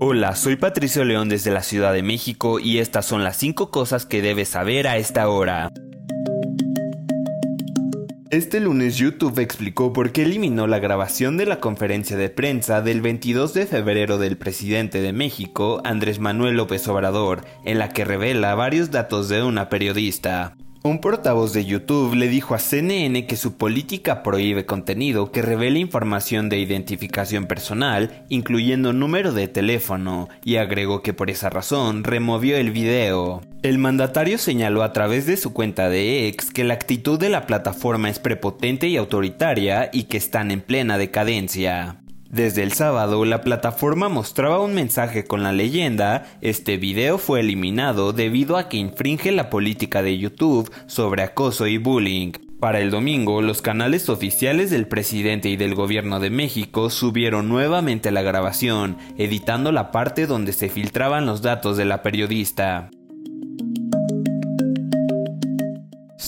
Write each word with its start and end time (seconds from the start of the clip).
Hola, 0.00 0.36
soy 0.36 0.54
Patricio 0.54 1.04
León 1.04 1.28
desde 1.28 1.50
la 1.50 1.64
Ciudad 1.64 1.92
de 1.92 2.04
México 2.04 2.60
y 2.60 2.78
estas 2.78 3.04
son 3.04 3.24
las 3.24 3.36
5 3.38 3.72
cosas 3.72 4.06
que 4.06 4.22
debes 4.22 4.50
saber 4.50 4.86
a 4.86 4.96
esta 4.96 5.28
hora. 5.28 5.72
Este 8.30 8.60
lunes 8.60 8.96
YouTube 8.96 9.40
explicó 9.40 9.92
por 9.92 10.12
qué 10.12 10.22
eliminó 10.22 10.68
la 10.68 10.78
grabación 10.78 11.36
de 11.36 11.46
la 11.46 11.58
conferencia 11.58 12.16
de 12.16 12.30
prensa 12.30 12.80
del 12.80 13.00
22 13.00 13.54
de 13.54 13.66
febrero 13.66 14.18
del 14.18 14.36
presidente 14.36 15.00
de 15.00 15.12
México, 15.12 15.80
Andrés 15.82 16.20
Manuel 16.20 16.56
López 16.56 16.86
Obrador, 16.86 17.44
en 17.64 17.80
la 17.80 17.88
que 17.88 18.04
revela 18.04 18.54
varios 18.54 18.92
datos 18.92 19.28
de 19.28 19.42
una 19.42 19.68
periodista. 19.68 20.56
Un 20.84 21.00
portavoz 21.00 21.52
de 21.52 21.64
YouTube 21.64 22.14
le 22.14 22.28
dijo 22.28 22.54
a 22.54 22.58
CNN 22.58 23.26
que 23.26 23.36
su 23.36 23.56
política 23.56 24.22
prohíbe 24.22 24.64
contenido 24.64 25.32
que 25.32 25.42
revele 25.42 25.80
información 25.80 26.48
de 26.48 26.60
identificación 26.60 27.46
personal, 27.46 28.24
incluyendo 28.28 28.92
número 28.92 29.32
de 29.32 29.48
teléfono, 29.48 30.28
y 30.44 30.56
agregó 30.56 31.02
que 31.02 31.12
por 31.12 31.30
esa 31.30 31.50
razón 31.50 32.04
removió 32.04 32.56
el 32.56 32.70
video. 32.70 33.42
El 33.62 33.78
mandatario 33.78 34.38
señaló 34.38 34.84
a 34.84 34.92
través 34.92 35.26
de 35.26 35.36
su 35.36 35.52
cuenta 35.52 35.90
de 35.90 36.28
ex 36.28 36.52
que 36.52 36.62
la 36.62 36.74
actitud 36.74 37.18
de 37.18 37.28
la 37.28 37.46
plataforma 37.46 38.08
es 38.08 38.20
prepotente 38.20 38.86
y 38.86 38.96
autoritaria 38.96 39.90
y 39.92 40.04
que 40.04 40.16
están 40.16 40.52
en 40.52 40.60
plena 40.60 40.96
decadencia. 40.96 41.98
Desde 42.30 42.62
el 42.62 42.72
sábado, 42.72 43.24
la 43.24 43.40
plataforma 43.40 44.10
mostraba 44.10 44.60
un 44.60 44.74
mensaje 44.74 45.24
con 45.24 45.42
la 45.42 45.52
leyenda, 45.52 46.26
este 46.42 46.76
video 46.76 47.16
fue 47.16 47.40
eliminado 47.40 48.12
debido 48.12 48.58
a 48.58 48.68
que 48.68 48.76
infringe 48.76 49.32
la 49.32 49.48
política 49.48 50.02
de 50.02 50.18
YouTube 50.18 50.70
sobre 50.86 51.22
acoso 51.22 51.66
y 51.66 51.78
bullying. 51.78 52.32
Para 52.60 52.80
el 52.80 52.90
domingo, 52.90 53.40
los 53.40 53.62
canales 53.62 54.10
oficiales 54.10 54.70
del 54.70 54.88
presidente 54.88 55.48
y 55.48 55.56
del 55.56 55.74
gobierno 55.74 56.20
de 56.20 56.28
México 56.28 56.90
subieron 56.90 57.48
nuevamente 57.48 58.10
la 58.10 58.20
grabación, 58.20 58.98
editando 59.16 59.72
la 59.72 59.90
parte 59.90 60.26
donde 60.26 60.52
se 60.52 60.68
filtraban 60.68 61.24
los 61.24 61.40
datos 61.40 61.78
de 61.78 61.86
la 61.86 62.02
periodista. 62.02 62.90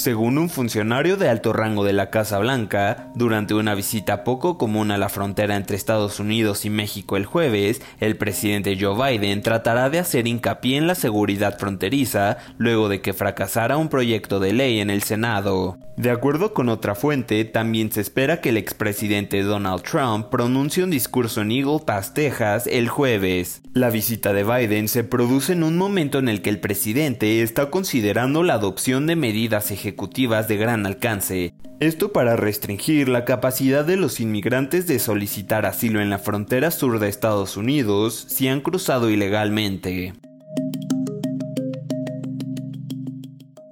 Según 0.00 0.38
un 0.38 0.48
funcionario 0.48 1.18
de 1.18 1.28
alto 1.28 1.52
rango 1.52 1.84
de 1.84 1.92
la 1.92 2.08
Casa 2.08 2.38
Blanca, 2.38 3.10
durante 3.14 3.52
una 3.52 3.74
visita 3.74 4.24
poco 4.24 4.56
común 4.56 4.90
a 4.92 4.96
la 4.96 5.10
frontera 5.10 5.56
entre 5.56 5.76
Estados 5.76 6.20
Unidos 6.20 6.64
y 6.64 6.70
México 6.70 7.18
el 7.18 7.26
jueves, 7.26 7.82
el 7.98 8.16
presidente 8.16 8.78
Joe 8.80 9.18
Biden 9.18 9.42
tratará 9.42 9.90
de 9.90 9.98
hacer 9.98 10.26
hincapié 10.26 10.78
en 10.78 10.86
la 10.86 10.94
seguridad 10.94 11.58
fronteriza 11.58 12.38
luego 12.56 12.88
de 12.88 13.02
que 13.02 13.12
fracasara 13.12 13.76
un 13.76 13.90
proyecto 13.90 14.40
de 14.40 14.54
ley 14.54 14.80
en 14.80 14.88
el 14.88 15.02
Senado. 15.02 15.76
De 15.98 16.10
acuerdo 16.10 16.54
con 16.54 16.70
otra 16.70 16.94
fuente, 16.94 17.44
también 17.44 17.92
se 17.92 18.00
espera 18.00 18.40
que 18.40 18.48
el 18.48 18.56
expresidente 18.56 19.42
Donald 19.42 19.82
Trump 19.82 20.28
pronuncie 20.30 20.82
un 20.82 20.88
discurso 20.88 21.42
en 21.42 21.52
Eagle 21.52 21.80
Pass, 21.84 22.14
Texas, 22.14 22.66
el 22.66 22.88
jueves. 22.88 23.60
La 23.74 23.90
visita 23.90 24.32
de 24.32 24.44
Biden 24.44 24.88
se 24.88 25.04
produce 25.04 25.52
en 25.52 25.62
un 25.62 25.76
momento 25.76 26.18
en 26.18 26.30
el 26.30 26.40
que 26.40 26.48
el 26.48 26.58
presidente 26.58 27.42
está 27.42 27.68
considerando 27.68 28.42
la 28.42 28.54
adopción 28.54 29.06
de 29.06 29.14
medidas 29.14 29.70
ejecutivas 29.70 29.89
de 30.48 30.56
gran 30.56 30.86
alcance, 30.86 31.52
esto 31.80 32.12
para 32.12 32.36
restringir 32.36 33.08
la 33.08 33.24
capacidad 33.24 33.84
de 33.84 33.96
los 33.96 34.20
inmigrantes 34.20 34.86
de 34.86 34.98
solicitar 34.98 35.66
asilo 35.66 36.00
en 36.00 36.10
la 36.10 36.18
frontera 36.18 36.70
sur 36.70 36.98
de 36.98 37.08
Estados 37.08 37.56
Unidos 37.56 38.26
si 38.28 38.48
han 38.48 38.60
cruzado 38.60 39.10
ilegalmente. 39.10 40.12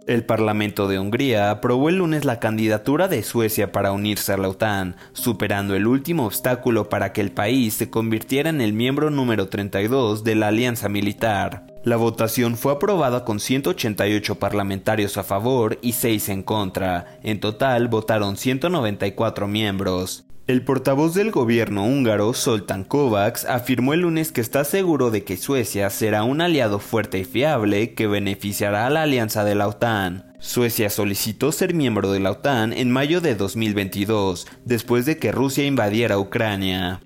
El 0.06 0.24
Parlamento 0.24 0.88
de 0.88 0.98
Hungría 0.98 1.50
aprobó 1.50 1.90
el 1.90 1.96
lunes 1.96 2.24
la 2.24 2.40
candidatura 2.40 3.08
de 3.08 3.22
Suecia 3.22 3.72
para 3.72 3.92
unirse 3.92 4.32
a 4.32 4.38
la 4.38 4.48
OTAN, 4.48 4.96
superando 5.12 5.76
el 5.76 5.86
último 5.86 6.24
obstáculo 6.24 6.88
para 6.88 7.12
que 7.12 7.20
el 7.20 7.30
país 7.30 7.74
se 7.74 7.90
convirtiera 7.90 8.48
en 8.48 8.62
el 8.62 8.72
miembro 8.72 9.10
número 9.10 9.48
32 9.48 10.24
de 10.24 10.34
la 10.34 10.48
alianza 10.48 10.88
militar. 10.88 11.66
La 11.88 11.96
votación 11.96 12.58
fue 12.58 12.72
aprobada 12.72 13.24
con 13.24 13.40
188 13.40 14.34
parlamentarios 14.34 15.16
a 15.16 15.22
favor 15.22 15.78
y 15.80 15.94
6 15.94 16.28
en 16.28 16.42
contra. 16.42 17.18
En 17.22 17.40
total 17.40 17.88
votaron 17.88 18.36
194 18.36 19.48
miembros. 19.48 20.26
El 20.46 20.64
portavoz 20.64 21.14
del 21.14 21.30
gobierno 21.30 21.86
húngaro, 21.86 22.34
Soltan 22.34 22.84
Kovacs, 22.84 23.46
afirmó 23.46 23.94
el 23.94 24.00
lunes 24.00 24.32
que 24.32 24.42
está 24.42 24.64
seguro 24.64 25.10
de 25.10 25.24
que 25.24 25.38
Suecia 25.38 25.88
será 25.88 26.24
un 26.24 26.42
aliado 26.42 26.78
fuerte 26.78 27.20
y 27.20 27.24
fiable 27.24 27.94
que 27.94 28.06
beneficiará 28.06 28.86
a 28.86 28.90
la 28.90 29.04
alianza 29.04 29.44
de 29.44 29.54
la 29.54 29.66
OTAN. 29.66 30.34
Suecia 30.40 30.90
solicitó 30.90 31.52
ser 31.52 31.72
miembro 31.72 32.12
de 32.12 32.20
la 32.20 32.32
OTAN 32.32 32.74
en 32.74 32.90
mayo 32.90 33.22
de 33.22 33.34
2022, 33.34 34.46
después 34.66 35.06
de 35.06 35.16
que 35.16 35.32
Rusia 35.32 35.64
invadiera 35.64 36.18
Ucrania. 36.18 37.00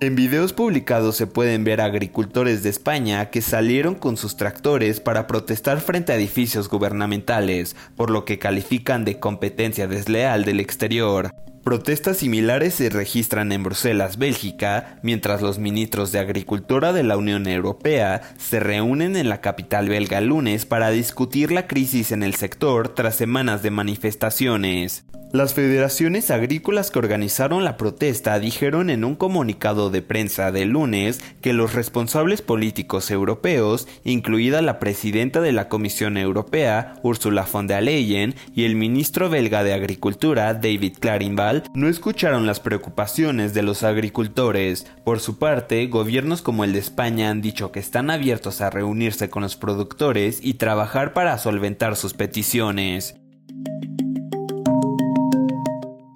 En 0.00 0.14
videos 0.14 0.52
publicados 0.52 1.16
se 1.16 1.26
pueden 1.26 1.64
ver 1.64 1.80
agricultores 1.80 2.62
de 2.62 2.70
España 2.70 3.30
que 3.30 3.42
salieron 3.42 3.96
con 3.96 4.16
sus 4.16 4.36
tractores 4.36 5.00
para 5.00 5.26
protestar 5.26 5.80
frente 5.80 6.12
a 6.12 6.14
edificios 6.14 6.68
gubernamentales, 6.68 7.74
por 7.96 8.10
lo 8.10 8.24
que 8.24 8.38
califican 8.38 9.04
de 9.04 9.18
competencia 9.18 9.88
desleal 9.88 10.44
del 10.44 10.60
exterior. 10.60 11.34
Protestas 11.64 12.18
similares 12.18 12.74
se 12.74 12.90
registran 12.90 13.50
en 13.50 13.64
Bruselas, 13.64 14.18
Bélgica, 14.18 15.00
mientras 15.02 15.42
los 15.42 15.58
ministros 15.58 16.12
de 16.12 16.20
Agricultura 16.20 16.92
de 16.92 17.02
la 17.02 17.16
Unión 17.16 17.48
Europea 17.48 18.22
se 18.38 18.60
reúnen 18.60 19.16
en 19.16 19.28
la 19.28 19.40
capital 19.40 19.88
belga 19.88 20.18
el 20.18 20.26
lunes 20.26 20.64
para 20.64 20.90
discutir 20.90 21.50
la 21.50 21.66
crisis 21.66 22.12
en 22.12 22.22
el 22.22 22.36
sector 22.36 22.94
tras 22.94 23.16
semanas 23.16 23.64
de 23.64 23.72
manifestaciones. 23.72 25.04
Las 25.30 25.52
federaciones 25.52 26.30
agrícolas 26.30 26.90
que 26.90 26.98
organizaron 26.98 27.62
la 27.62 27.76
protesta 27.76 28.38
dijeron 28.38 28.88
en 28.88 29.04
un 29.04 29.14
comunicado 29.14 29.90
de 29.90 30.00
prensa 30.00 30.52
del 30.52 30.70
lunes 30.70 31.20
que 31.42 31.52
los 31.52 31.74
responsables 31.74 32.40
políticos 32.40 33.10
europeos, 33.10 33.86
incluida 34.04 34.62
la 34.62 34.78
presidenta 34.78 35.42
de 35.42 35.52
la 35.52 35.68
Comisión 35.68 36.16
Europea, 36.16 36.94
Ursula 37.02 37.46
von 37.52 37.66
der 37.66 37.82
Leyen, 37.82 38.36
y 38.54 38.64
el 38.64 38.74
ministro 38.74 39.28
belga 39.28 39.64
de 39.64 39.74
Agricultura, 39.74 40.54
David 40.54 40.96
Clarinval, 40.98 41.64
no 41.74 41.88
escucharon 41.88 42.46
las 42.46 42.60
preocupaciones 42.60 43.52
de 43.52 43.62
los 43.62 43.82
agricultores. 43.82 44.86
Por 45.04 45.20
su 45.20 45.38
parte, 45.38 45.88
gobiernos 45.88 46.40
como 46.40 46.64
el 46.64 46.72
de 46.72 46.78
España 46.78 47.28
han 47.28 47.42
dicho 47.42 47.70
que 47.70 47.80
están 47.80 48.08
abiertos 48.08 48.62
a 48.62 48.70
reunirse 48.70 49.28
con 49.28 49.42
los 49.42 49.56
productores 49.56 50.40
y 50.42 50.54
trabajar 50.54 51.12
para 51.12 51.36
solventar 51.36 51.96
sus 51.96 52.14
peticiones. 52.14 53.16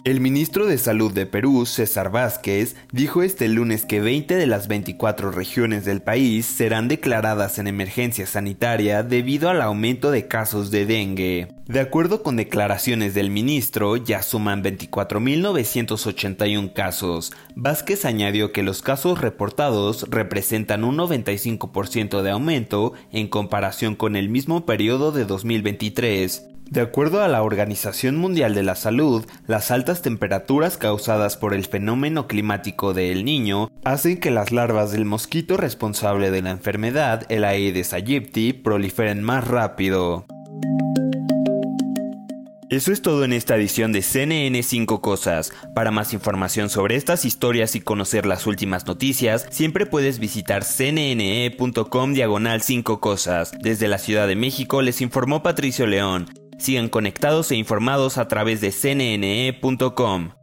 El 0.04 0.20
ministro 0.20 0.66
de 0.66 0.78
Salud 0.78 1.12
de 1.12 1.26
Perú, 1.26 1.64
César 1.64 2.10
Vázquez, 2.10 2.74
dijo 2.90 3.22
este 3.22 3.48
lunes 3.48 3.86
que 3.86 4.00
20 4.00 4.34
de 4.34 4.48
las 4.48 4.66
24 4.66 5.30
regiones 5.30 5.84
del 5.84 6.02
país 6.02 6.44
serán 6.44 6.88
declaradas 6.88 7.60
en 7.60 7.68
emergencia 7.68 8.26
sanitaria 8.26 9.04
debido 9.04 9.48
al 9.48 9.62
aumento 9.62 10.10
de 10.10 10.26
casos 10.26 10.72
de 10.72 10.86
dengue. 10.86 11.54
De 11.68 11.78
acuerdo 11.78 12.24
con 12.24 12.34
declaraciones 12.34 13.14
del 13.14 13.30
ministro, 13.30 13.96
ya 13.96 14.24
suman 14.24 14.64
24.981 14.64 16.72
casos. 16.72 17.32
Vázquez 17.54 18.04
añadió 18.04 18.50
que 18.50 18.64
los 18.64 18.82
casos 18.82 19.20
reportados 19.20 20.06
representan 20.10 20.82
un 20.82 20.96
95% 20.96 22.22
de 22.22 22.30
aumento 22.32 22.92
en 23.12 23.28
comparación 23.28 23.94
con 23.94 24.16
el 24.16 24.28
mismo 24.28 24.66
periodo 24.66 25.12
de 25.12 25.26
2023. 25.26 26.48
De 26.72 26.81
acuerdo 26.81 27.22
a 27.22 27.28
la 27.28 27.43
Organización 27.43 28.16
Mundial 28.16 28.55
de 28.55 28.62
la 28.62 28.77
Salud, 28.77 29.27
las 29.47 29.71
altas 29.71 30.00
temperaturas 30.00 30.78
causadas 30.78 31.37
por 31.37 31.53
el 31.53 31.66
fenómeno 31.66 32.27
climático 32.27 32.94
de 32.94 33.12
El 33.12 33.27
Niño 33.27 33.71
hacen 33.84 34.19
que 34.19 34.31
las 34.31 34.53
larvas 34.53 34.91
del 34.91 35.05
mosquito 35.05 35.59
responsable 35.59 36.31
de 36.31 36.41
la 36.41 36.50
enfermedad, 36.50 37.27
el 37.28 37.44
Aedes 37.44 37.93
aegypti, 37.93 38.55
proliferen 38.55 39.22
más 39.22 39.47
rápido. 39.47 40.25
Eso 42.71 42.91
es 42.91 43.03
todo 43.03 43.25
en 43.25 43.34
esta 43.34 43.55
edición 43.55 43.93
de 43.93 44.00
CNN 44.00 44.62
5 44.62 45.02
Cosas. 45.02 45.52
Para 45.75 45.91
más 45.91 46.14
información 46.14 46.70
sobre 46.70 46.96
estas 46.96 47.26
historias 47.26 47.76
y 47.76 47.82
conocer 47.82 48.25
las 48.25 48.46
últimas 48.46 48.87
noticias, 48.87 49.46
siempre 49.50 49.85
puedes 49.85 50.19
visitar 50.19 50.64
cnne.com 50.64 52.14
diagonal 52.14 52.62
5 52.62 52.99
Cosas. 52.99 53.52
Desde 53.61 53.88
la 53.88 53.99
Ciudad 53.99 54.26
de 54.26 54.37
México 54.37 54.81
les 54.81 55.02
informó 55.02 55.43
Patricio 55.43 55.87
León. 55.87 56.42
Sigan 56.62 56.88
conectados 56.88 57.50
e 57.50 57.56
informados 57.56 58.19
a 58.19 58.29
través 58.29 58.61
de 58.61 58.70
cnne.com. 58.70 60.42